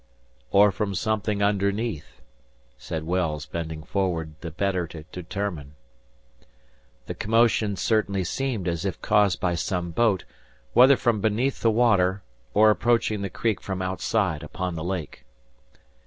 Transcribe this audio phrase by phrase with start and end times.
[0.49, 2.21] "Or from something underneath,"
[2.75, 5.75] said Wells, bending forward, the better to determine.
[7.05, 10.23] The commotion certainly seemed as if caused by some boat,
[10.73, 12.23] whether from beneath the water,
[12.55, 15.23] or approaching the creek from outside upon the lake.